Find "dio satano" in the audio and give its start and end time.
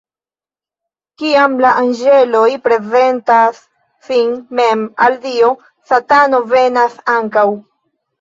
5.27-6.41